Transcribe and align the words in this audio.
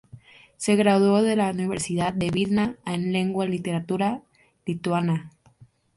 Se 0.57 0.75
graduó 0.75 1.21
de 1.21 1.35
la 1.35 1.51
Universidad 1.51 2.11
de 2.11 2.31
Vilna 2.31 2.75
en 2.87 3.13
lengua 3.13 3.45
y 3.45 3.49
literatura 3.49 4.23
lituana. 4.65 5.29